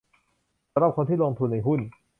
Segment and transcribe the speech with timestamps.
[0.73, 1.79] สำหรับคนที่ลงทุนในหุ้น